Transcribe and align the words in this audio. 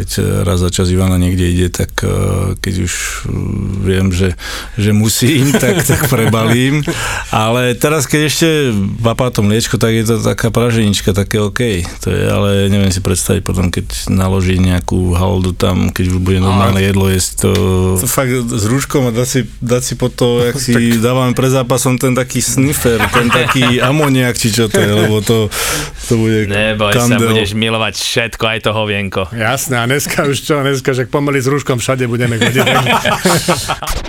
keď 0.00 0.42
raz 0.48 0.64
za 0.64 0.72
čas 0.72 0.88
Ivana 0.88 1.20
niekde 1.20 1.44
ide, 1.44 1.68
tak 1.68 1.92
keď 2.64 2.74
už 2.88 2.92
viem, 3.84 4.08
že, 4.08 4.32
že 4.80 4.96
musím, 4.96 5.52
tak, 5.62 5.84
tak 5.84 6.08
prebalím. 6.08 6.80
Ale 7.28 7.76
teraz, 7.76 8.08
keď 8.08 8.20
ešte 8.24 8.48
papá 9.04 9.28
to 9.28 9.44
mliečko, 9.44 9.76
tak 9.76 9.92
je 9.92 10.04
to 10.08 10.16
taká 10.24 10.48
praženička, 10.48 11.12
také 11.12 11.36
OK. 11.36 11.84
To 12.00 12.08
je, 12.08 12.22
ale 12.24 12.72
neviem 12.72 12.88
si 12.88 13.04
predstaviť 13.04 13.42
potom, 13.44 13.68
keď 13.68 14.08
naloží 14.08 14.56
nejakú 14.56 15.12
haldu 15.12 15.52
tam, 15.52 15.92
keď 15.92 16.16
už 16.16 16.18
bude 16.24 16.40
normálne 16.40 16.80
jedlo 16.80 17.12
jesť, 17.12 17.44
to... 17.44 17.50
To 18.00 18.08
fakt 18.08 18.32
s 18.32 18.64
rúškom 18.64 19.08
a 19.08 19.12
dať 19.12 19.28
si, 19.28 19.40
dať 19.60 19.82
si 19.84 19.94
po 20.00 20.08
to, 20.08 20.48
jak 20.48 20.56
si 20.64 20.72
tak... 20.72 21.04
dávame 21.04 21.36
pre 21.36 21.52
zápasom 21.52 22.00
ten 22.00 22.16
taký 22.16 22.40
sniffer, 22.40 22.96
ten 23.12 23.28
taký 23.28 23.78
amoniak, 23.90 24.38
či 24.40 24.48
čo 24.48 24.72
to 24.72 24.80
je, 24.80 24.92
lebo 24.96 25.20
to, 25.20 25.52
to 26.08 26.16
bude 26.16 26.48
Neboj 26.48 26.96
kandel. 26.96 27.20
sa, 27.20 27.26
budeš 27.36 27.50
milovať 27.52 27.94
všetko, 28.00 28.44
aj 28.46 28.58
to 28.64 28.70
hovienko. 28.72 29.22
Jasné, 29.34 29.82
a 29.82 29.89
dneska 29.90 30.22
už 30.22 30.38
čo, 30.38 30.62
dneska, 30.62 30.94
že 30.94 31.10
pomaly 31.10 31.42
s 31.42 31.50
rúškom 31.50 31.82
všade 31.82 32.06
budeme 32.06 32.38
chodiť. 32.38 32.62